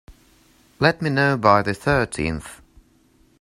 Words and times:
Let 0.79 1.03
me 1.03 1.11
know 1.11 1.37
by 1.37 1.61
the 1.61 1.75
thirteenth. 1.75 2.59